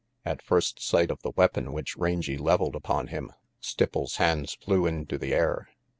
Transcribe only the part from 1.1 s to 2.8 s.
of the weapon which Rangy leveled